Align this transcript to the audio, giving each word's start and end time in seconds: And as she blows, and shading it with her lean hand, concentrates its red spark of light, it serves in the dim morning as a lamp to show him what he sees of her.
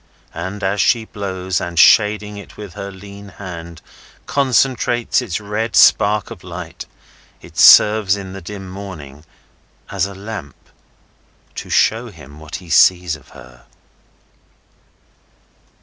And 0.33 0.63
as 0.63 0.81
she 0.81 1.05
blows, 1.05 1.61
and 1.61 1.77
shading 1.77 2.35
it 2.35 2.57
with 2.57 2.73
her 2.73 2.89
lean 2.89 3.27
hand, 3.27 3.83
concentrates 4.25 5.21
its 5.21 5.39
red 5.39 5.75
spark 5.75 6.31
of 6.31 6.43
light, 6.43 6.87
it 7.39 7.55
serves 7.55 8.15
in 8.17 8.33
the 8.33 8.41
dim 8.41 8.67
morning 8.67 9.25
as 9.91 10.07
a 10.07 10.15
lamp 10.15 10.55
to 11.53 11.69
show 11.69 12.07
him 12.09 12.39
what 12.39 12.55
he 12.55 12.69
sees 12.71 13.15
of 13.15 13.29
her. 13.37 13.67